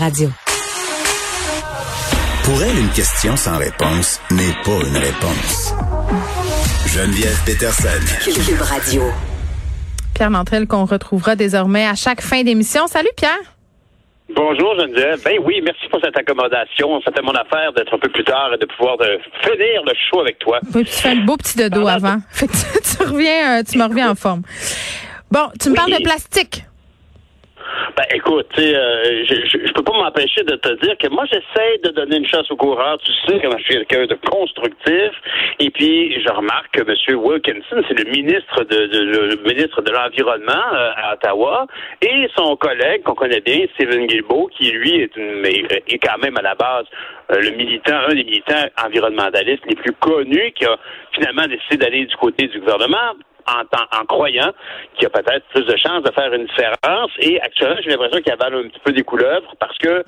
Radio. 0.00 0.28
Pour 2.44 2.62
elle, 2.62 2.78
une 2.78 2.90
question 2.90 3.34
sans 3.36 3.58
réponse 3.58 4.20
n'est 4.30 4.54
pas 4.64 4.78
une 4.86 4.96
réponse. 4.96 5.74
Geneviève 6.86 7.42
Peterson. 7.44 7.88
Cube 8.24 8.60
Radio. 8.60 9.02
Pierre 10.14 10.30
Nantrel 10.30 10.68
qu'on 10.68 10.84
retrouvera 10.84 11.34
désormais 11.34 11.84
à 11.84 11.96
chaque 11.96 12.20
fin 12.20 12.44
d'émission. 12.44 12.86
Salut 12.86 13.10
Pierre. 13.16 13.40
Bonjour 14.36 14.78
Geneviève. 14.78 15.20
Ben 15.24 15.40
oui, 15.44 15.60
merci 15.64 15.88
pour 15.90 16.00
cette 16.00 16.16
accommodation. 16.16 17.00
C'était 17.04 17.22
mon 17.22 17.34
affaire 17.34 17.72
d'être 17.74 17.92
un 17.92 17.98
peu 17.98 18.08
plus 18.08 18.24
tard 18.24 18.50
et 18.54 18.58
de 18.58 18.66
pouvoir 18.66 18.98
de 18.98 19.18
finir 19.42 19.82
le 19.84 19.92
show 20.08 20.20
avec 20.20 20.38
toi. 20.38 20.60
Oui, 20.76 20.84
tu 20.84 20.92
fais 20.92 21.08
un 21.08 21.24
beau 21.24 21.36
petit 21.36 21.58
dodo 21.58 21.88
avant. 21.88 22.18
Fait 22.30 22.46
que 22.46 22.52
tu, 22.52 22.96
tu 22.96 23.02
reviens, 23.02 23.58
euh, 23.58 23.62
tu 23.68 23.76
me 23.76 23.82
reviens 23.82 24.10
en 24.10 24.14
forme. 24.14 24.42
Bon, 25.32 25.48
tu 25.60 25.70
me 25.70 25.74
parles 25.74 25.90
de 25.90 26.02
plastique. 26.04 26.67
Ben 27.96 28.04
écoute, 28.14 28.46
euh, 28.58 29.24
je, 29.28 29.72
peux 29.72 29.82
pas 29.82 29.92
m'empêcher 29.96 30.42
de 30.44 30.56
te 30.56 30.72
dire 30.84 30.96
que 30.98 31.08
moi 31.08 31.24
j'essaie 31.26 31.78
de 31.84 31.90
donner 31.90 32.16
une 32.16 32.26
chance 32.26 32.50
au 32.50 32.56
coureur. 32.56 32.98
Tu 32.98 33.12
sais 33.26 33.40
comment 33.40 33.58
je 33.58 33.64
suis 33.64 33.74
quelqu'un 33.86 34.06
de 34.06 34.14
constructif. 34.28 35.10
Et 35.58 35.70
puis 35.70 36.20
je 36.20 36.32
remarque 36.32 36.70
que 36.72 36.82
M. 36.82 37.18
Wilkinson, 37.18 37.82
c'est 37.88 37.98
le 37.98 38.10
ministre 38.10 38.64
de, 38.64 38.86
de- 38.86 39.04
le 39.04 39.36
ministre 39.42 39.82
de 39.82 39.90
l'environnement 39.90 40.52
euh, 40.72 40.90
à 40.96 41.14
Ottawa, 41.14 41.66
et 42.02 42.28
son 42.36 42.56
collègue 42.56 43.02
qu'on 43.02 43.14
connaît 43.14 43.40
bien, 43.40 43.66
Stephen 43.74 44.06
Guilbeault, 44.06 44.48
qui 44.56 44.70
lui 44.70 45.00
est, 45.02 45.16
une, 45.16 45.44
est 45.46 45.98
quand 45.98 46.18
même 46.22 46.36
à 46.38 46.42
la 46.42 46.54
base 46.54 46.86
euh, 47.32 47.40
le 47.40 47.50
militant, 47.50 47.96
un 48.08 48.14
des 48.14 48.24
militants 48.24 48.64
environnementalistes 48.84 49.64
les 49.68 49.76
plus 49.76 49.92
connus, 49.94 50.52
qui 50.54 50.64
a 50.64 50.76
finalement 51.12 51.46
décidé 51.46 51.76
d'aller 51.76 52.06
du 52.06 52.16
côté 52.16 52.46
du 52.48 52.60
gouvernement 52.60 53.14
en, 53.48 53.62
en, 53.62 54.00
en 54.00 54.04
croyant 54.04 54.52
qu'il 54.94 55.04
y 55.04 55.06
a 55.06 55.10
peut-être 55.10 55.46
plus 55.48 55.64
de 55.64 55.76
chances 55.76 56.02
de 56.02 56.12
faire 56.12 56.32
une 56.32 56.46
différence. 56.46 57.10
Et 57.20 57.40
actuellement, 57.40 57.76
j'ai 57.82 57.90
l'impression 57.90 58.20
qu'il 58.20 58.32
avale 58.32 58.54
un 58.54 58.68
petit 58.68 58.80
peu 58.84 58.92
des 58.92 59.02
couleuvres 59.02 59.54
parce 59.58 59.76
que, 59.78 60.04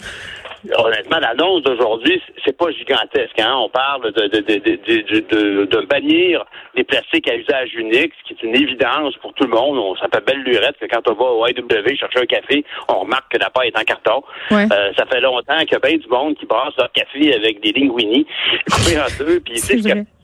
honnêtement, 0.76 1.18
l'annonce 1.18 1.62
d'aujourd'hui, 1.62 2.22
c'est 2.44 2.56
pas 2.56 2.70
gigantesque. 2.70 3.38
Hein? 3.38 3.54
On 3.56 3.68
parle 3.68 4.12
de, 4.12 4.26
de, 4.28 4.40
de, 4.40 4.58
de, 4.58 5.20
de, 5.20 5.64
de 5.64 5.86
bannir 5.86 6.44
les 6.74 6.84
plastiques 6.84 7.28
à 7.28 7.36
usage 7.36 7.74
unique, 7.74 8.12
ce 8.22 8.28
qui 8.28 8.34
est 8.34 8.46
une 8.46 8.54
évidence 8.54 9.14
pour 9.16 9.32
tout 9.34 9.44
le 9.44 9.50
monde. 9.50 9.78
On 9.78 9.96
s'appelle 9.96 10.24
belle 10.26 10.42
lurette 10.42 10.76
que 10.80 10.86
quand 10.86 11.06
on 11.08 11.14
va 11.14 11.24
au 11.24 11.46
IW 11.46 11.96
chercher 11.96 12.20
un 12.20 12.26
café, 12.26 12.64
on 12.88 13.00
remarque 13.00 13.32
que 13.32 13.38
la 13.38 13.50
paille 13.50 13.68
est 13.68 13.78
en 13.78 13.84
carton. 13.84 14.22
Ouais. 14.50 14.66
Euh, 14.72 14.92
ça 14.96 15.06
fait 15.06 15.20
longtemps 15.20 15.58
qu'il 15.60 15.72
y 15.72 15.76
a 15.76 15.78
bien 15.78 15.96
du 15.96 16.08
monde 16.08 16.36
qui 16.36 16.46
brasse 16.46 16.76
leur 16.76 16.90
café 16.92 17.34
avec 17.34 17.60
des 17.60 17.72
linguini 17.72 18.26
coupés 18.70 19.00
en 19.00 19.24
deux. 19.24 19.40
Puis, 19.40 19.60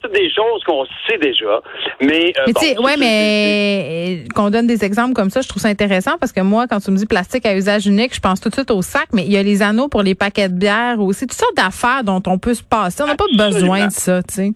toutes 0.07 0.15
des 0.15 0.31
choses 0.31 0.63
qu'on 0.65 0.85
sait 1.09 1.19
déjà. 1.19 1.61
Mais, 2.01 2.33
euh, 2.39 2.45
Mais 2.47 2.53
bon, 2.53 2.61
tu 2.61 2.67
sais, 2.67 2.79
ouais, 2.79 2.97
mais 2.97 4.25
euh, 4.25 4.29
qu'on 4.35 4.51
donne 4.51 4.67
des 4.67 4.85
exemples 4.85 5.15
comme 5.15 5.31
ça, 5.31 5.41
je 5.41 5.49
trouve 5.49 5.63
ça 5.63 5.69
intéressant 5.69 6.17
parce 6.19 6.33
que 6.33 6.41
moi, 6.41 6.67
quand 6.67 6.81
tu 6.81 6.91
me 6.91 6.97
dis 6.97 7.07
plastique 7.07 7.47
à 7.47 7.55
usage 7.55 7.87
unique, 7.87 8.15
je 8.15 8.21
pense 8.21 8.41
tout 8.41 8.49
de 8.49 8.55
suite 8.55 8.71
au 8.71 8.83
sac, 8.83 9.09
mais 9.13 9.25
il 9.25 9.33
y 9.33 9.37
a 9.37 9.43
les 9.43 9.63
anneaux 9.63 9.89
pour 9.89 10.03
les 10.03 10.15
paquets 10.15 10.49
de 10.49 10.55
bière 10.55 11.01
aussi, 11.01 11.27
toutes 11.27 11.39
sortes 11.39 11.57
d'affaires 11.57 12.05
dont 12.05 12.23
on 12.27 12.39
peut 12.39 12.55
se 12.55 12.63
passer. 12.63 13.03
On 13.03 13.07
n'a 13.07 13.17
pas 13.17 13.25
besoin 13.37 13.87
de 13.87 13.93
ça, 13.93 14.23
tu 14.23 14.35
sais. 14.35 14.53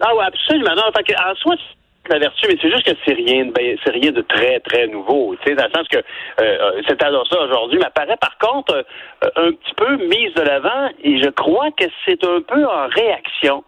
Ah 0.00 0.14
ouais, 0.14 0.24
absolument. 0.24 0.74
Non, 0.76 0.82
fait 0.94 1.04
que, 1.04 1.12
en 1.12 1.34
soi, 1.36 1.54
la 2.08 2.18
vertu, 2.18 2.46
mais 2.48 2.56
c'est 2.60 2.70
juste 2.70 2.84
que 2.84 2.96
c'est 3.06 3.14
rien, 3.14 3.46
de 3.46 3.52
ben, 3.52 3.76
c'est 3.84 3.92
rien 3.92 4.12
de 4.12 4.20
très, 4.22 4.60
très 4.60 4.86
nouveau. 4.86 5.34
Tu 5.36 5.50
sais, 5.50 5.56
dans 5.56 5.64
le 5.64 5.70
sens 5.74 5.88
que 5.88 5.98
euh, 5.98 6.02
euh, 6.40 6.82
cette 6.88 7.02
annonce-là 7.02 7.44
aujourd'hui 7.44 7.78
m'apparaît 7.78 8.16
par 8.20 8.36
contre 8.38 8.74
euh, 8.74 9.28
un 9.36 9.52
petit 9.52 9.74
peu 9.76 9.96
mise 9.96 10.34
de 10.34 10.42
l'avant 10.42 10.88
et 11.02 11.22
je 11.22 11.30
crois 11.30 11.70
que 11.72 11.84
c'est 12.04 12.22
un 12.24 12.40
peu 12.40 12.64
en 12.64 12.86
réaction 12.88 13.64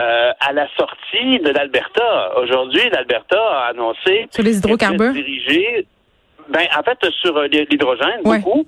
euh, 0.00 0.32
à 0.40 0.52
la 0.52 0.68
sortie 0.76 1.38
de 1.40 1.50
l'Alberta. 1.50 2.38
Aujourd'hui, 2.38 2.88
l'Alberta 2.90 3.38
a 3.38 3.68
annoncé 3.70 4.26
Sur 4.30 4.42
les 4.42 4.58
hydrocarbures? 4.58 5.12
Ben, 6.48 6.66
en 6.78 6.82
fait, 6.82 6.98
sur 7.22 7.36
euh, 7.36 7.46
l'hydrogène, 7.48 8.20
Ouais. 8.24 8.38
beaucoup, 8.38 8.64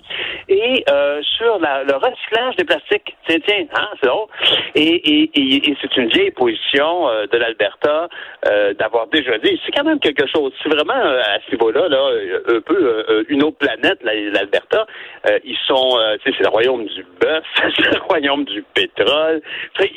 et 0.49 0.85
euh, 0.91 1.21
sur 1.37 1.59
la- 1.59 1.85
le 1.85 1.95
recyclage 1.95 2.57
des 2.57 2.65
plastiques. 2.65 3.17
Tiens, 3.29 3.39
tiens, 3.47 3.65
hein, 3.75 3.89
c'est 4.01 4.07
drôle. 4.09 4.27
Et, 4.75 4.83
et, 4.83 5.31
et, 5.35 5.71
et 5.71 5.77
c'est 5.81 5.97
une 5.97 6.09
vieille 6.09 6.31
position 6.31 7.09
euh, 7.09 7.27
de 7.27 7.37
l'Alberta 7.39 8.09
euh, 8.47 8.75
d'avoir 8.75 9.07
déjà 9.09 9.37
dit. 9.39 9.61
C'est 9.65 9.73
quand 9.73 9.85
même 9.85 10.01
quelque 10.01 10.27
chose. 10.27 10.53
C'est 10.63 10.69
vraiment 10.69 10.95
euh, 10.95 11.21
à 11.21 11.39
ce 11.47 11.51
niveau-là, 11.53 11.89
là, 11.89 12.11
un 12.49 12.61
peu 12.61 12.77
euh, 13.09 13.25
une 13.29 13.43
autre 13.43 13.59
planète, 13.59 13.99
la- 14.03 14.15
l'Alberta. 14.15 14.87
Euh, 15.29 15.39
ils 15.45 15.57
sont, 15.67 15.99
euh, 15.99 16.17
tu 16.25 16.31
sais, 16.31 16.37
c'est 16.39 16.45
le 16.45 16.51
royaume 16.51 16.85
du 16.87 17.05
bœuf, 17.21 17.45
c'est 17.77 17.93
le 17.95 18.01
royaume 18.01 18.45
du 18.45 18.63
pétrole. 18.75 19.41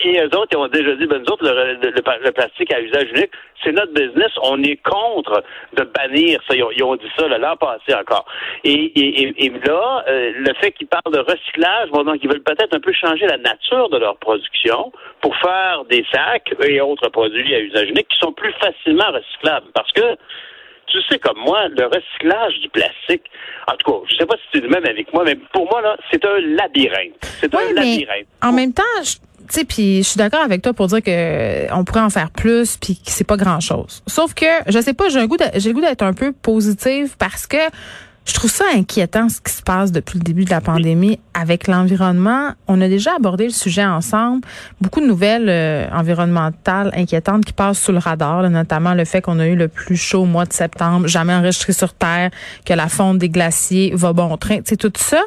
Et 0.06 0.20
eux 0.20 0.26
autres, 0.38 0.50
ils 0.52 0.58
ont 0.58 0.68
déjà 0.68 0.96
dit, 0.96 1.06
ben, 1.08 1.20
nous 1.20 1.32
autres, 1.32 1.46
le, 1.46 1.74
le- 1.74 1.92
le- 1.92 2.24
le 2.26 2.32
plastique 2.32 2.74
à 2.74 2.82
usage 2.82 3.08
unique, 3.16 3.32
c'est 3.64 3.72
notre 3.72 3.94
business. 3.94 4.32
On 4.44 4.62
est 4.64 4.78
contre 4.84 5.44
de 5.74 5.84
bannir 5.84 6.42
ça. 6.48 6.56
Ils 6.56 6.64
ont, 6.64 6.72
ils 6.76 6.84
ont 6.84 6.96
dit 6.96 7.10
ça 7.18 7.28
là, 7.28 7.38
l'an 7.38 7.56
passé 7.58 7.71
encore. 8.00 8.26
Et, 8.64 8.72
et, 8.74 9.22
et, 9.24 9.46
et 9.46 9.50
là, 9.66 10.04
euh, 10.08 10.32
le 10.36 10.54
fait 10.56 10.72
qu'ils 10.72 10.88
parlent 10.88 11.14
de 11.14 11.20
recyclage, 11.20 11.90
bon, 11.92 12.04
donc 12.04 12.18
ils 12.22 12.30
veulent 12.30 12.44
peut-être 12.44 12.76
un 12.76 12.80
peu 12.80 12.94
changer 12.94 13.26
la 13.28 13.38
nature 13.38 13.90
de 13.90 13.98
leur 13.98 14.18
production 14.18 14.92
pour 15.22 15.36
faire 15.38 15.84
des 15.90 16.06
sacs 16.12 16.54
et 16.64 16.82
autres 16.82 17.10
produits 17.10 17.54
à 17.56 17.60
usage 17.60 17.90
unique 17.90 18.08
qui 18.08 18.18
sont 18.20 18.34
plus 18.34 18.54
facilement 18.54 19.12
recyclables. 19.12 19.68
Parce 19.74 19.92
que 19.92 20.16
tu 20.88 21.02
sais 21.10 21.20
comme 21.20 21.40
moi, 21.40 21.68
le 21.70 21.86
recyclage 21.86 22.60
du 22.60 22.70
plastique, 22.70 23.24
en 23.68 23.76
tout 23.78 23.92
cas, 23.92 23.98
je 24.10 24.16
sais 24.18 24.26
pas 24.26 24.36
si 24.38 24.44
tu 24.52 24.58
es 24.58 24.62
du 24.62 24.68
même 24.68 24.86
avec 24.86 25.14
moi, 25.14 25.24
mais 25.26 25.36
pour 25.54 25.70
moi, 25.70 25.82
là, 25.82 25.96
c'est 26.12 26.24
un 26.26 26.40
labyrinthe. 26.42 27.16
C'est 27.24 27.54
Oui, 27.56 27.62
un 27.70 27.74
labyrinthe. 27.74 28.28
en 28.44 28.52
même 28.52 28.74
temps, 28.74 28.84
je- 29.04 29.16
tu 29.52 29.60
sais, 29.60 29.66
puis 29.66 29.98
je 29.98 30.08
suis 30.08 30.18
d'accord 30.18 30.42
avec 30.42 30.62
toi 30.62 30.74
pour 30.74 30.88
dire 30.88 31.02
que 31.04 31.10
euh, 31.10 31.68
on 31.74 31.84
pourrait 31.84 32.02
en 32.02 32.10
faire 32.10 32.32
plus, 32.32 32.78
puis 32.78 32.96
que 32.96 33.12
c'est 33.12 33.26
pas 33.26 33.38
grand 33.38 33.60
chose. 33.60 34.02
Sauf 34.08 34.34
que 34.34 34.46
je 34.68 34.80
sais 34.80 34.94
pas, 34.94 35.10
j'ai 35.10 35.20
un 35.20 35.28
goût, 35.28 35.38
j'ai 35.56 35.70
le 35.70 35.76
goût 35.76 35.82
d'être 35.82 36.04
un 36.04 36.14
peu 36.14 36.32
positive 36.32 37.16
parce 37.18 37.48
que 37.48 37.58
je 38.24 38.34
trouve 38.34 38.52
ça 38.52 38.66
inquiétant 38.76 39.30
ce 39.30 39.42
qui 39.42 39.52
se 39.52 39.64
passe 39.64 39.92
depuis 39.92 40.20
le 40.20 40.24
début 40.24 40.46
de 40.46 40.52
la 40.52 40.62
pandémie 40.62 41.20
avec 41.34 41.68
l'environnement. 41.68 42.52
On 42.68 42.80
a 42.80 42.88
déjà 42.88 43.16
abordé 43.16 43.46
le 43.46 43.52
sujet 43.52 43.84
ensemble. 43.84 44.42
Beaucoup 44.80 45.02
de 45.02 45.08
nouvelles 45.08 45.50
euh, 45.50 45.88
environnementales 45.92 46.92
inquiétantes 46.96 47.44
qui 47.44 47.54
passent 47.54 47.80
sous 47.80 47.92
le 47.92 47.98
radar, 47.98 48.44
là, 48.44 48.50
notamment 48.50 48.94
le 48.94 49.06
fait 49.06 49.22
qu'on 49.22 49.40
a 49.40 49.48
eu 49.48 49.56
le 49.56 49.68
plus 49.68 49.98
chaud 49.98 50.22
au 50.22 50.26
mois 50.26 50.46
de 50.46 50.54
septembre, 50.54 51.08
jamais 51.08 51.34
enregistré 51.34 51.74
sur 51.74 51.94
Terre, 51.94 52.30
que 52.64 52.74
la 52.74 52.90
fonte 52.90 53.18
des 53.18 53.30
glaciers 53.30 53.92
va 53.96 54.14
bon 54.14 54.38
train, 54.38 54.58
tu 54.58 54.70
sais, 54.70 54.78
tout 54.78 54.94
ça. 54.96 55.22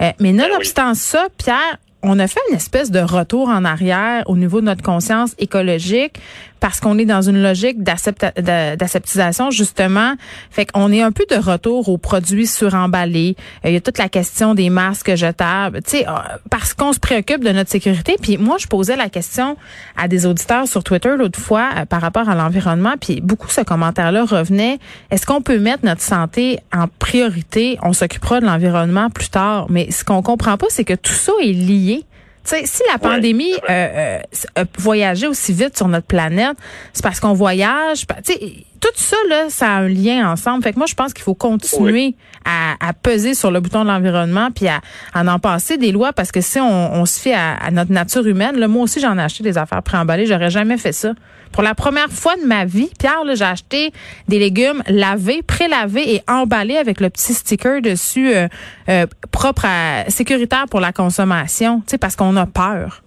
Euh, 0.00 0.10
mais 0.18 0.32
Ben 0.32 0.48
nonobstant 0.48 0.94
ça, 0.94 1.28
Pierre, 1.36 1.76
on 2.02 2.18
a 2.18 2.26
fait 2.26 2.40
une 2.50 2.56
espèce 2.56 2.90
de 2.90 3.00
retour 3.00 3.48
en 3.48 3.64
arrière 3.64 4.24
au 4.26 4.36
niveau 4.36 4.60
de 4.60 4.66
notre 4.66 4.82
conscience 4.82 5.34
écologique 5.38 6.20
parce 6.60 6.80
qu'on 6.80 6.98
est 6.98 7.04
dans 7.06 7.22
une 7.22 7.42
logique 7.42 7.82
d'aseptisation, 7.82 9.50
justement. 9.50 10.14
Fait 10.50 10.66
qu'on 10.66 10.92
est 10.92 11.02
un 11.02 11.12
peu 11.12 11.24
de 11.28 11.36
retour 11.36 11.88
aux 11.88 11.98
produits 11.98 12.46
suremballés. 12.46 13.36
Euh, 13.64 13.70
Il 13.70 13.74
y 13.74 13.76
a 13.76 13.80
toute 13.80 13.98
la 13.98 14.08
question 14.08 14.54
des 14.54 14.70
masques 14.70 15.14
jetables, 15.14 15.82
tu 15.82 15.90
sais, 15.98 16.08
euh, 16.08 16.12
parce 16.50 16.74
qu'on 16.74 16.92
se 16.92 17.00
préoccupe 17.00 17.42
de 17.42 17.50
notre 17.50 17.70
sécurité. 17.70 18.16
Puis 18.20 18.36
moi, 18.36 18.56
je 18.58 18.66
posais 18.66 18.96
la 18.96 19.08
question 19.08 19.56
à 19.96 20.08
des 20.08 20.26
auditeurs 20.26 20.68
sur 20.68 20.84
Twitter 20.84 21.14
l'autre 21.16 21.38
fois 21.38 21.70
euh, 21.76 21.84
par 21.86 22.00
rapport 22.00 22.28
à 22.28 22.34
l'environnement, 22.34 22.94
puis 23.00 23.20
beaucoup 23.20 23.48
ce 23.48 23.62
commentaire-là 23.62 24.24
revenait. 24.24 24.78
Est-ce 25.10 25.26
qu'on 25.26 25.42
peut 25.42 25.58
mettre 25.58 25.84
notre 25.84 26.02
santé 26.02 26.60
en 26.72 26.86
priorité? 26.98 27.78
On 27.82 27.92
s'occupera 27.92 28.40
de 28.40 28.46
l'environnement 28.46 29.08
plus 29.10 29.30
tard. 29.30 29.66
Mais 29.70 29.90
ce 29.90 30.04
qu'on 30.04 30.22
comprend 30.22 30.56
pas, 30.56 30.66
c'est 30.68 30.84
que 30.84 30.94
tout 30.94 31.12
ça 31.12 31.32
est 31.42 31.52
lié. 31.52 32.04
Sais, 32.42 32.64
si 32.66 32.82
la 32.90 32.98
pandémie 32.98 33.52
euh, 33.52 33.58
euh, 33.68 34.18
a 34.56 34.64
voyagé 34.78 35.26
aussi 35.26 35.52
vite 35.52 35.76
sur 35.76 35.88
notre 35.88 36.06
planète, 36.06 36.56
c'est 36.92 37.02
parce 37.02 37.20
qu'on 37.20 37.34
voyage. 37.34 38.06
pa- 38.06 38.22
Tu 38.22 38.32
sais, 38.32 38.40
tout 38.80 38.88
ça, 38.94 39.16
là, 39.28 39.50
ça 39.50 39.66
a 39.66 39.80
un 39.80 39.88
lien 39.88 40.30
ensemble. 40.30 40.62
Fait 40.62 40.72
que 40.72 40.78
moi, 40.78 40.86
je 40.86 40.94
pense 40.94 41.12
qu'il 41.12 41.22
faut 41.22 41.34
continuer 41.34 42.14
à, 42.44 42.74
à 42.80 42.92
peser 42.92 43.34
sur 43.34 43.50
le 43.50 43.60
bouton 43.60 43.82
de 43.84 43.88
l'environnement 43.88 44.50
puis 44.50 44.68
à, 44.68 44.80
à 45.12 45.22
en 45.22 45.38
passer 45.38 45.76
des 45.76 45.92
lois 45.92 46.12
parce 46.12 46.32
que 46.32 46.40
si 46.40 46.58
on, 46.58 46.94
on 46.94 47.04
se 47.04 47.20
fie 47.20 47.32
à, 47.32 47.54
à 47.54 47.70
notre 47.70 47.92
nature 47.92 48.26
humaine, 48.26 48.56
là, 48.58 48.68
moi 48.68 48.84
aussi, 48.84 49.00
j'en 49.00 49.18
ai 49.18 49.22
acheté 49.22 49.44
des 49.44 49.58
affaires 49.58 49.82
préemballées. 49.82 50.26
J'aurais 50.26 50.50
jamais 50.50 50.78
fait 50.78 50.92
ça. 50.92 51.12
Pour 51.52 51.62
la 51.62 51.74
première 51.74 52.10
fois 52.10 52.36
de 52.36 52.46
ma 52.46 52.64
vie, 52.64 52.90
Pierre, 52.98 53.22
j'ai 53.34 53.44
acheté 53.44 53.92
des 54.28 54.38
légumes 54.38 54.82
lavés, 54.86 55.42
prélavés 55.42 56.14
et 56.14 56.22
emballés 56.28 56.76
avec 56.76 57.00
le 57.00 57.10
petit 57.10 57.34
sticker 57.34 57.82
dessus 57.82 58.32
euh, 58.32 58.46
euh, 58.88 59.06
propre 59.32 59.66
à 59.66 60.08
sécuritaire 60.08 60.66
pour 60.70 60.80
la 60.80 60.92
consommation. 60.92 61.80
Tu 61.80 61.92
sais, 61.92 61.98
parce 61.98 62.16
qu'on 62.16 62.36
a 62.36 62.46
peur. 62.46 63.02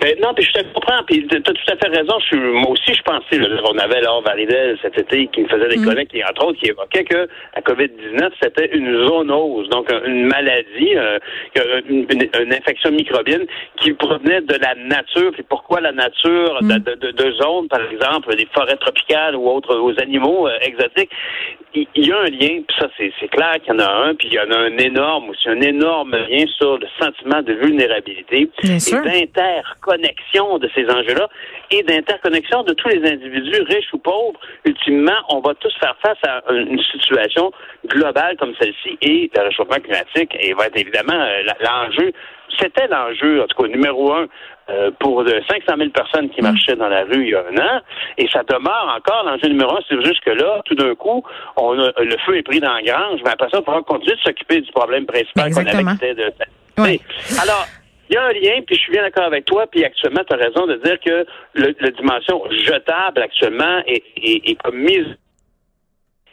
Ben, 0.00 0.14
non, 0.22 0.32
puis 0.34 0.44
je 0.44 0.52
te 0.52 0.62
comprends, 0.72 1.02
puis 1.06 1.26
tu 1.26 1.36
as 1.36 1.40
tout 1.40 1.52
à 1.68 1.76
fait 1.76 1.88
raison. 1.88 2.14
Je 2.30 2.36
moi 2.36 2.70
aussi, 2.70 2.94
je 2.94 3.02
pensais, 3.02 3.38
là, 3.38 3.60
on 3.64 3.78
avait 3.78 4.00
Laure 4.00 4.22
Varidel 4.22 4.78
cet 4.82 4.98
été 4.98 5.26
qui 5.28 5.42
me 5.42 5.48
faisait 5.48 5.68
des 5.68 5.76
chroniques, 5.82 6.14
et 6.14 6.24
entre 6.24 6.46
autres, 6.46 6.58
qui 6.58 6.68
évoquait 6.70 7.04
que 7.04 7.28
la 7.54 7.62
COVID-19, 7.62 8.30
c'était 8.42 8.70
une 8.76 9.06
zoonose, 9.06 9.68
donc 9.68 9.92
un- 9.92 10.04
une 10.04 10.26
maladie, 10.26 10.96
euh, 10.96 11.18
une, 11.88 12.06
une- 12.10 12.28
une 12.42 12.52
infection 12.54 12.90
microbienne 12.92 13.46
qui 13.76 13.92
provenait 13.92 14.40
de 14.42 14.54
la 14.60 14.74
nature. 14.74 15.30
Puis 15.32 15.44
pourquoi 15.48 15.80
la 15.80 15.92
nature 15.92 16.58
de, 16.62 16.78
de, 16.78 16.94
de- 16.94 17.10
de 17.12 17.32
zones, 17.32 17.68
par 17.68 17.80
exemple, 17.90 18.34
des 18.36 18.46
forêts 18.52 18.76
tropicales 18.76 19.36
ou 19.36 19.48
autres, 19.48 19.76
aux 19.76 19.98
animaux 20.00 20.48
euh, 20.48 20.58
exotiques, 20.62 21.10
il 21.74 21.86
il 21.94 22.08
y 22.08 22.12
a 22.12 22.18
un 22.18 22.24
lien, 22.26 22.62
puis 22.66 22.76
ça, 22.78 22.88
c'est 22.98 23.28
clair 23.28 23.54
qu'il 23.62 23.72
y 23.74 23.76
en 23.76 23.78
a 23.78 24.06
un, 24.08 24.14
puis 24.14 24.28
il 24.28 24.34
y 24.34 24.40
en 24.40 24.50
a 24.50 24.56
un 24.58 24.76
énorme 24.78 25.30
aussi, 25.30 25.48
un 25.48 25.60
énorme 25.60 26.16
lien 26.28 26.44
sur 26.58 26.78
le 26.78 26.86
sentiment 27.00 27.42
de 27.42 27.52
vulnérabilité 27.52 28.48
Bien 28.62 28.74
et 28.76 28.80
sûr. 28.80 29.00
D'interconnexion 29.70 30.58
de 30.58 30.70
ces 30.74 30.84
enjeux-là 30.84 31.28
et 31.70 31.82
d'interconnexion 31.82 32.62
de 32.62 32.72
tous 32.74 32.88
les 32.88 33.10
individus, 33.10 33.62
riches 33.62 33.92
ou 33.92 33.98
pauvres. 33.98 34.38
Ultimement, 34.64 35.18
on 35.28 35.40
va 35.40 35.54
tous 35.54 35.72
faire 35.78 35.96
face 36.02 36.18
à 36.26 36.42
une 36.52 36.82
situation 36.82 37.52
globale 37.86 38.36
comme 38.38 38.54
celle-ci 38.60 38.98
et 39.02 39.30
le 39.34 39.42
réchauffement 39.42 39.76
climatique 39.76 40.36
et 40.38 40.52
va 40.54 40.66
être 40.66 40.78
évidemment 40.78 41.14
euh, 41.14 41.42
l'enjeu 41.60 42.12
c'était 42.58 42.88
l'enjeu, 42.88 43.42
en 43.42 43.46
tout 43.46 43.62
cas, 43.62 43.68
numéro 43.68 44.12
un, 44.12 44.26
euh, 44.70 44.90
pour 44.98 45.24
500 45.24 45.76
000 45.78 45.90
personnes 45.90 46.30
qui 46.30 46.42
mm. 46.42 46.44
marchaient 46.44 46.74
dans 46.74 46.88
la 46.88 47.04
rue 47.04 47.22
il 47.22 47.30
y 47.30 47.34
a 47.34 47.40
un 47.40 47.56
an. 47.56 47.80
Et 48.18 48.28
ça 48.28 48.42
demeure 48.42 48.92
encore 48.96 49.24
l'enjeu 49.24 49.48
numéro 49.48 49.72
un. 49.76 49.80
C'est 49.88 50.04
juste 50.04 50.20
que 50.24 50.30
là, 50.30 50.60
tout 50.64 50.74
d'un 50.74 50.94
coup, 50.96 51.22
on 51.56 51.74
le 51.74 52.16
feu 52.26 52.38
est 52.38 52.42
pris 52.42 52.58
dans 52.58 52.74
la 52.74 52.82
grange, 52.82 53.20
mais 53.24 53.30
après 53.30 53.48
ça, 53.50 53.58
il 53.60 53.64
faudra 53.64 53.82
continuer 53.82 54.16
de 54.16 54.20
s'occuper 54.20 54.60
du 54.60 54.72
problème 54.72 55.06
principal 55.06 55.52
qu'on 55.52 55.60
avait 55.60 56.14
de... 56.14 56.32
Oui. 56.78 57.00
Alors, 57.40 57.66
il 58.10 58.14
y 58.14 58.16
a 58.16 58.24
un 58.24 58.32
lien, 58.32 58.62
puis 58.66 58.74
je 58.74 58.80
suis 58.80 58.92
bien 58.92 59.02
d'accord 59.02 59.24
avec 59.24 59.44
toi, 59.44 59.66
puis 59.70 59.84
actuellement, 59.84 60.22
tu 60.28 60.34
as 60.34 60.38
raison 60.38 60.66
de 60.66 60.76
dire 60.76 60.98
que 60.98 61.24
la 61.54 61.90
dimension 61.90 62.42
jetable 62.50 63.22
actuellement 63.22 63.78
est, 63.86 64.02
est, 64.16 64.50
est 64.50 64.62
comme 64.62 64.78
mise 64.78 65.06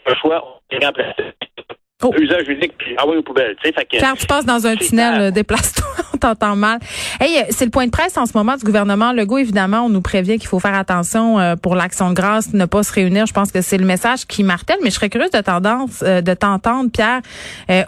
un 0.07 0.15
choix 0.15 0.62
Oh. 2.03 2.13
Usage 2.15 2.47
unique, 2.47 2.77
puis 2.77 2.95
envoyer 3.00 3.19
aux 3.19 3.24
poubelles. 3.24 3.56
Sais, 3.63 3.74
Car 3.74 4.15
tu 4.15 4.27
passes 4.27 4.45
dans 4.45 4.68
un 4.68 4.75
tunnel, 4.75 5.19
euh, 5.19 5.31
déplace-toi, 5.31 5.87
on 6.24 6.28
t'entend 6.28 6.56
mal. 6.56 6.80
Hey, 7.19 7.38
euh, 7.38 7.44
c'est 7.50 7.66
le 7.66 7.72
point 7.72 7.86
de 7.86 7.92
presse 7.92 8.18
en 8.18 8.25
ce 8.25 8.34
moment 8.36 8.56
du 8.56 8.64
gouvernement 8.64 9.14
Legault. 9.14 9.38
Évidemment, 9.38 9.81
on 9.81 9.90
nous 9.90 10.02
prévient 10.02 10.38
qu'il 10.38 10.48
faut 10.48 10.60
faire 10.60 10.75
attention 10.75 11.40
euh, 11.40 11.56
pour 11.56 11.75
l'action 11.75 12.10
de 12.10 12.16
grâce, 12.16 12.54
ne 12.54 12.66
pas 12.66 12.84
se 12.84 12.92
réunir. 12.92 13.25
Je 13.25 13.34
pense 13.34 13.52
que 13.52 13.62
c'est 13.62 13.78
le 13.78 13.86
message 13.86 14.25
qui 14.25 14.44
martèle, 14.44 14.78
mais 14.84 14.90
je 14.90 14.96
serais 14.96 15.10
curieuse 15.10 15.31
de 15.31 15.42
tendance 15.42 16.00
de 16.02 16.34
t'entendre, 16.34 16.90
Pierre, 16.92 17.22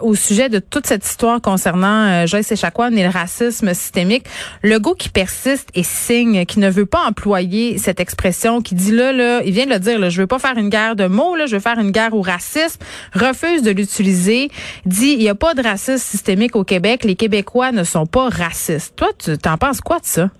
au 0.00 0.14
sujet 0.14 0.48
de 0.48 0.58
toute 0.58 0.86
cette 0.86 1.04
histoire 1.04 1.40
concernant 1.40 2.26
Joyce 2.26 2.52
Echaquan 2.52 2.92
et 2.92 3.02
le 3.02 3.08
racisme 3.08 3.72
systémique. 3.74 4.24
Legault 4.62 4.94
qui 4.94 5.08
persiste 5.08 5.68
et 5.74 5.82
signe, 5.82 6.44
qui 6.46 6.60
ne 6.60 6.70
veut 6.70 6.86
pas 6.86 7.00
employer 7.06 7.78
cette 7.78 8.00
expression, 8.00 8.60
qui 8.60 8.74
dit 8.74 8.92
là, 8.92 9.12
là, 9.12 9.42
il 9.44 9.52
vient 9.52 9.66
de 9.66 9.70
le 9.70 9.78
dire, 9.78 9.98
là, 9.98 10.08
je 10.08 10.20
veux 10.20 10.26
pas 10.26 10.38
faire 10.38 10.56
une 10.56 10.68
guerre 10.68 10.96
de 10.96 11.06
mots, 11.06 11.36
là, 11.36 11.46
je 11.46 11.56
veux 11.56 11.60
faire 11.60 11.78
une 11.78 11.90
guerre 11.90 12.14
au 12.14 12.22
racisme, 12.22 12.80
refuse 13.14 13.62
de 13.62 13.70
l'utiliser 13.70 14.50
dit 14.86 15.12
il 15.12 15.18
n'y 15.18 15.28
a 15.28 15.34
pas 15.34 15.54
de 15.54 15.62
racisme 15.62 15.98
systémique 15.98 16.56
au 16.56 16.64
Québec, 16.64 17.04
les 17.04 17.16
Québécois 17.16 17.72
ne 17.72 17.84
sont 17.84 18.06
pas 18.06 18.19
racistes. 18.28 18.96
Toi, 18.96 19.08
tu 19.18 19.36
t'en 19.38 19.56
penses 19.56 19.80
quoi 19.80 19.98
de 19.98 20.04
ça? 20.04 20.30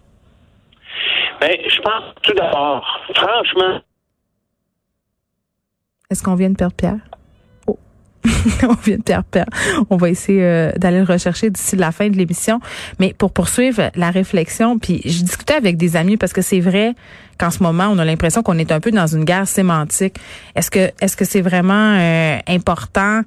Ben, 1.41 1.57
je 1.67 1.81
pense 1.81 2.15
tout 2.23 2.35
d'abord, 2.35 2.85
franchement. 3.15 3.81
Est-ce 6.11 6.23
qu'on 6.23 6.35
vient 6.35 6.51
de 6.51 6.57
perdre 6.57 6.75
Pierre? 6.75 6.99
Oh. 7.67 7.79
on 8.65 8.75
vient 8.75 8.99
de 8.99 9.03
perdre 9.03 9.25
Pierre. 9.31 9.47
On 9.89 9.97
va 9.97 10.11
essayer 10.11 10.45
euh, 10.45 10.73
d'aller 10.77 10.99
le 10.99 11.05
rechercher 11.05 11.49
d'ici 11.49 11.77
la 11.77 11.93
fin 11.93 12.09
de 12.09 12.17
l'émission. 12.17 12.61
Mais 12.99 13.15
pour 13.15 13.33
poursuivre 13.33 13.91
la 13.95 14.11
réflexion, 14.11 14.79
puis 14.79 15.01
je 15.05 15.23
discutais 15.23 15.55
avec 15.55 15.77
des 15.77 15.97
amis 15.97 16.17
parce 16.17 16.33
que 16.33 16.43
c'est 16.43 16.61
vrai 16.61 16.95
qu'en 17.39 17.51
ce 17.51 17.63
moment, 17.63 17.89
on 17.91 17.99
a 17.99 18.05
l'impression 18.05 18.43
qu'on 18.43 18.59
est 18.59 18.73
un 18.73 18.81
peu 18.81 18.91
dans 18.91 19.07
une 19.07 19.25
guerre 19.25 19.49
sémantique. 19.49 20.17
Est-ce 20.57 20.71
que 20.71 20.91
est-ce 21.01 21.17
que 21.17 21.25
c'est 21.25 21.41
vraiment 21.41 21.97
euh, 21.97 22.39
important 22.49 23.23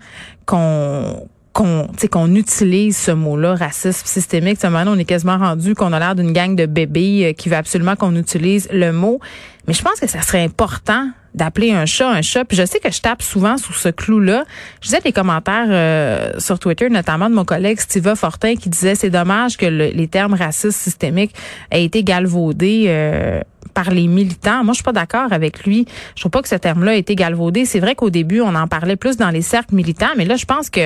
qu'on 0.45 1.27
qu'on 1.53 2.35
utilise 2.35 2.97
ce 2.97 3.11
mot-là, 3.11 3.55
racisme 3.55 4.05
systémique. 4.05 4.61
Maintenant, 4.63 4.95
on 4.95 4.99
est 4.99 5.05
quasiment 5.05 5.37
rendu 5.37 5.75
qu'on 5.75 5.93
a 5.93 5.99
l'air 5.99 6.15
d'une 6.15 6.33
gang 6.33 6.55
de 6.55 6.65
bébés 6.65 7.25
euh, 7.25 7.33
qui 7.33 7.49
veut 7.49 7.55
absolument 7.55 7.95
qu'on 7.95 8.15
utilise 8.15 8.67
le 8.71 8.91
mot. 8.91 9.19
Mais 9.67 9.73
je 9.73 9.81
pense 9.81 9.99
que 9.99 10.07
ça 10.07 10.21
serait 10.21 10.43
important 10.43 11.09
d'appeler 11.35 11.71
un 11.71 11.85
chat 11.85 12.09
un 12.09 12.21
chat. 12.21 12.45
Puis 12.45 12.57
je 12.57 12.65
sais 12.65 12.79
que 12.79 12.91
je 12.91 13.01
tape 13.01 13.21
souvent 13.21 13.57
sous 13.57 13.73
ce 13.73 13.89
clou-là. 13.89 14.45
Je 14.81 14.87
disais 14.87 15.01
des 15.01 15.11
commentaires 15.11 15.67
euh, 15.69 16.39
sur 16.39 16.59
Twitter, 16.59 16.89
notamment 16.89 17.29
de 17.29 17.35
mon 17.35 17.45
collègue 17.45 17.79
Steve 17.79 18.15
Fortin, 18.15 18.55
qui 18.55 18.69
disait 18.69 18.95
c'est 18.95 19.09
dommage 19.09 19.57
que 19.57 19.65
les 19.65 20.07
termes 20.07 20.33
racistes 20.33 20.79
systémiques 20.79 21.33
aient 21.71 21.85
été 21.85 22.03
galvaudés 22.03 22.85
euh, 22.87 23.41
par 23.73 23.89
les 23.89 24.07
militants. 24.07 24.63
Moi, 24.63 24.73
je 24.73 24.77
suis 24.77 24.83
pas 24.83 24.91
d'accord 24.91 25.31
avec 25.31 25.65
lui. 25.65 25.85
Je 26.15 26.21
trouve 26.21 26.31
pas 26.31 26.41
que 26.41 26.49
ce 26.49 26.55
terme-là 26.55 26.91
a 26.91 26.95
été 26.95 27.15
galvaudé. 27.15 27.65
C'est 27.65 27.79
vrai 27.79 27.95
qu'au 27.95 28.09
début, 28.09 28.41
on 28.41 28.55
en 28.55 28.67
parlait 28.67 28.95
plus 28.95 29.17
dans 29.17 29.29
les 29.29 29.41
cercles 29.41 29.75
militants, 29.75 30.13
mais 30.17 30.25
là, 30.25 30.35
je 30.35 30.45
pense 30.45 30.69
que 30.69 30.81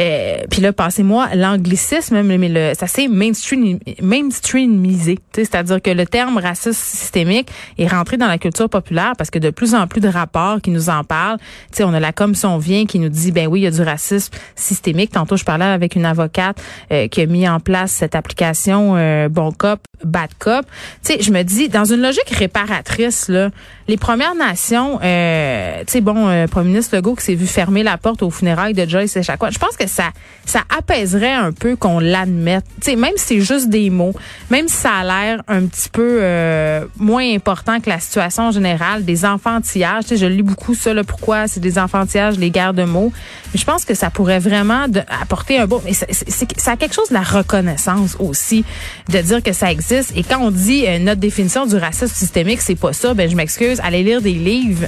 euh, 0.00 0.38
puis 0.50 0.62
là, 0.62 0.72
passez-moi 0.72 1.28
l'anglicisme, 1.34 2.22
mais 2.22 2.48
le, 2.48 2.72
ça 2.74 2.86
s'est 2.86 3.08
mainstream, 3.08 3.78
mainstreamisé. 4.02 5.18
C'est-à-dire 5.34 5.82
que 5.82 5.90
le 5.90 6.06
terme 6.06 6.38
racisme 6.38 6.72
systémique 6.72 7.50
est 7.78 7.86
rentré 7.86 8.16
dans 8.16 8.26
la 8.26 8.38
culture 8.38 8.68
populaire 8.68 9.12
parce 9.18 9.30
que 9.30 9.38
de 9.38 9.50
plus 9.50 9.74
en 9.74 9.86
plus 9.86 10.00
de 10.00 10.08
rapports 10.08 10.60
qui 10.62 10.70
nous 10.70 10.88
en 10.88 11.04
parlent. 11.04 11.38
on 11.80 11.92
a 11.92 12.00
la 12.00 12.12
commission 12.12 12.56
vient 12.58 12.86
qui 12.86 12.98
nous 12.98 13.08
dit, 13.10 13.30
ben 13.30 13.46
oui, 13.46 13.60
il 13.60 13.62
y 13.64 13.66
a 13.66 13.70
du 13.70 13.82
racisme 13.82 14.32
systémique. 14.54 15.10
Tantôt, 15.12 15.36
je 15.36 15.44
parlais 15.44 15.66
avec 15.66 15.96
une 15.96 16.06
avocate 16.06 16.62
euh, 16.92 17.08
qui 17.08 17.20
a 17.20 17.26
mis 17.26 17.48
en 17.48 17.60
place 17.60 17.92
cette 17.92 18.14
application 18.14 18.96
euh, 18.96 19.28
Bon 19.28 19.52
Cop, 19.52 19.80
Bad 20.04 20.30
Cop. 20.38 20.64
je 21.04 21.30
me 21.30 21.42
dis, 21.42 21.68
dans 21.68 21.84
une 21.84 22.00
logique 22.00 22.30
réparatrice, 22.30 23.28
là, 23.28 23.50
les 23.90 23.96
Premières 23.96 24.36
Nations, 24.36 25.00
euh, 25.02 25.80
tu 25.80 25.94
sais, 25.94 26.00
bon, 26.00 26.28
euh, 26.28 26.46
Premier 26.46 26.68
ministre 26.68 26.94
Legault 26.94 27.16
qui 27.16 27.24
s'est 27.24 27.34
vu 27.34 27.46
fermer 27.46 27.82
la 27.82 27.98
porte 27.98 28.22
aux 28.22 28.30
funérailles 28.30 28.72
de 28.72 28.88
Joyce 28.88 29.16
et 29.16 29.22
Je 29.24 29.58
pense 29.58 29.76
que 29.76 29.88
ça, 29.88 30.10
ça 30.46 30.60
apaiserait 30.78 31.32
un 31.32 31.50
peu 31.50 31.74
qu'on 31.74 31.98
l'admette. 31.98 32.64
Tu 32.80 32.92
sais, 32.92 32.96
même 32.96 33.14
si 33.16 33.24
c'est 33.26 33.40
juste 33.40 33.68
des 33.68 33.90
mots, 33.90 34.12
même 34.48 34.68
si 34.68 34.76
ça 34.76 34.92
a 34.92 35.04
l'air 35.04 35.42
un 35.48 35.66
petit 35.66 35.88
peu 35.88 36.20
euh, 36.22 36.84
moins 36.98 37.34
important 37.34 37.80
que 37.80 37.88
la 37.88 37.98
situation 37.98 38.52
générale, 38.52 39.04
des 39.04 39.24
enfantillages. 39.24 40.04
Tu 40.04 40.10
sais, 40.10 40.16
je 40.18 40.26
lis 40.26 40.44
beaucoup 40.44 40.74
ça, 40.74 40.94
là, 40.94 41.02
pourquoi 41.02 41.48
c'est 41.48 41.60
des 41.60 41.76
enfantillages, 41.76 42.38
les 42.38 42.50
guerres 42.50 42.74
de 42.74 42.84
mots. 42.84 43.12
Mais 43.52 43.58
je 43.58 43.64
pense 43.64 43.84
que 43.84 43.94
ça 43.94 44.10
pourrait 44.10 44.38
vraiment 44.38 44.86
apporter 45.20 45.58
un 45.58 45.66
bon. 45.66 45.82
Mais 45.84 45.94
ça 45.94 46.70
a 46.70 46.76
quelque 46.76 46.94
chose 46.94 47.08
de 47.08 47.14
la 47.14 47.22
reconnaissance 47.22 48.16
aussi, 48.20 48.64
de 49.08 49.18
dire 49.18 49.42
que 49.42 49.52
ça 49.52 49.72
existe. 49.72 50.12
Et 50.14 50.22
quand 50.22 50.38
on 50.40 50.52
dit 50.52 50.86
euh, 50.86 51.00
notre 51.00 51.20
définition 51.20 51.66
du 51.66 51.74
racisme 51.74 52.14
systémique, 52.14 52.60
c'est 52.60 52.76
pas 52.76 52.92
ça, 52.92 53.14
ben 53.14 53.28
je 53.28 53.34
m'excuse. 53.34 53.79
Allez 53.82 54.02
lire 54.02 54.20
des 54.20 54.32
livres. 54.32 54.86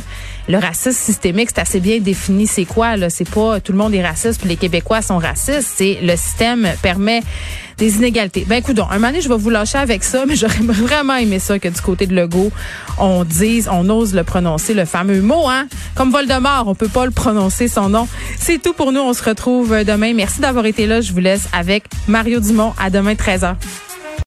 Le 0.48 0.58
racisme 0.58 0.98
systémique, 0.98 1.50
c'est 1.54 1.60
assez 1.60 1.80
bien 1.80 2.00
défini. 2.00 2.46
C'est 2.46 2.64
quoi 2.64 2.96
là? 2.96 3.10
C'est 3.10 3.28
pas 3.28 3.60
tout 3.60 3.72
le 3.72 3.78
monde 3.78 3.94
est 3.94 4.04
raciste, 4.04 4.40
puis 4.40 4.48
les 4.48 4.56
Québécois 4.56 5.00
sont 5.00 5.18
racistes. 5.18 5.68
C'est 5.76 5.98
le 6.02 6.16
système 6.16 6.68
permet 6.82 7.22
des 7.78 7.96
inégalités. 7.96 8.44
Ben 8.48 8.56
écoute, 8.56 8.78
un 8.78 8.94
moment 8.94 9.08
donné, 9.08 9.20
je 9.20 9.28
vais 9.28 9.36
vous 9.36 9.50
lâcher 9.50 9.78
avec 9.78 10.02
ça, 10.02 10.24
mais 10.26 10.36
j'aurais 10.36 10.62
vraiment 10.62 11.14
aimé 11.14 11.38
ça 11.38 11.58
que 11.58 11.68
du 11.68 11.80
côté 11.80 12.06
de 12.06 12.14
Legault, 12.14 12.50
on 12.98 13.24
dise, 13.24 13.68
on 13.70 13.88
ose 13.88 14.14
le 14.14 14.24
prononcer, 14.24 14.74
le 14.74 14.84
fameux 14.84 15.20
mot, 15.20 15.48
hein? 15.48 15.68
Comme 15.94 16.10
Voldemort, 16.10 16.64
on 16.66 16.74
peut 16.74 16.88
pas 16.88 17.04
le 17.04 17.12
prononcer 17.12 17.68
son 17.68 17.88
nom. 17.88 18.08
C'est 18.38 18.60
tout 18.60 18.72
pour 18.72 18.92
nous. 18.92 19.00
On 19.00 19.12
se 19.14 19.22
retrouve 19.22 19.84
demain. 19.84 20.12
Merci 20.12 20.40
d'avoir 20.40 20.66
été 20.66 20.86
là. 20.86 21.00
Je 21.00 21.12
vous 21.12 21.20
laisse 21.20 21.48
avec 21.52 21.84
Mario 22.08 22.40
Dumont. 22.40 22.74
À 22.80 22.90
demain, 22.90 23.14
13h. 23.14 23.54